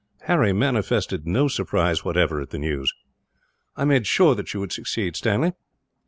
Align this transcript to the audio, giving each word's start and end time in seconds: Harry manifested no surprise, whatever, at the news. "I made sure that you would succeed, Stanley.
Harry 0.21 0.51
manifested 0.51 1.27
no 1.27 1.47
surprise, 1.47 2.03
whatever, 2.03 2.41
at 2.41 2.49
the 2.49 2.57
news. 2.57 2.91
"I 3.77 3.85
made 3.85 4.07
sure 4.07 4.33
that 4.33 4.51
you 4.51 4.59
would 4.59 4.71
succeed, 4.73 5.15
Stanley. 5.15 5.53